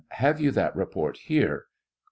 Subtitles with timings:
[0.13, 1.65] Have you that report here?
[1.65, 1.65] A.